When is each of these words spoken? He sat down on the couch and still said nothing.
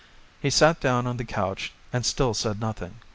He 0.41 0.49
sat 0.49 0.79
down 0.79 1.05
on 1.05 1.17
the 1.17 1.23
couch 1.23 1.73
and 1.93 2.03
still 2.03 2.33
said 2.33 2.59
nothing. 2.59 2.95